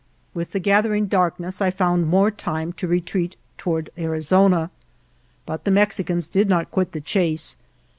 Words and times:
With 0.33 0.51
the 0.53 0.59
gathering 0.59 1.05
darkness 1.05 1.61
I 1.61 1.69
found 1.69 2.07
more 2.07 2.31
time 2.31 2.73
to 2.73 2.87
retreat 2.87 3.35
toward 3.59 3.91
Arizona. 3.95 4.71
But 5.45 5.63
the 5.63 5.69
Mex 5.69 5.97
icans 5.97 6.27
did 6.31 6.49
not 6.49 6.71
quit 6.71 6.93
the 6.93 7.01
chase. 7.01 7.55